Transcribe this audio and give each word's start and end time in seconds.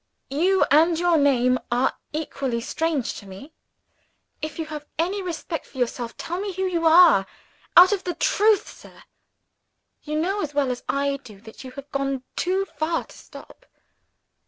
You, 0.31 0.65
and 0.71 0.97
your 0.97 1.15
name, 1.15 1.59
are 1.71 1.93
equally 2.11 2.59
strange 2.59 3.13
to 3.19 3.27
me. 3.27 3.53
If 4.41 4.57
you 4.57 4.65
have 4.65 4.87
any 4.97 5.21
respect 5.21 5.67
for 5.67 5.77
yourself, 5.77 6.17
tell 6.17 6.39
me 6.41 6.53
who 6.53 6.63
you 6.63 6.87
are. 6.87 7.27
Out 7.77 7.91
with 7.91 8.05
the 8.05 8.15
truth, 8.15 8.67
sir! 8.67 9.03
You 10.01 10.15
know 10.15 10.41
as 10.41 10.55
well 10.55 10.71
as 10.71 10.81
I 10.89 11.17
do 11.23 11.39
that 11.41 11.63
you 11.63 11.69
have 11.73 11.91
gone 11.91 12.23
too 12.35 12.65
far 12.65 13.03
to 13.03 13.15
stop." 13.15 13.67